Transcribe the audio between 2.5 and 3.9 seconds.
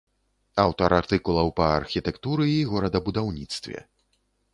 і горадабудаўніцтве.